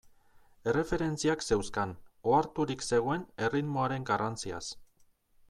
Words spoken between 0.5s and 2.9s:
Erreferentziak zeuzkan, oharturik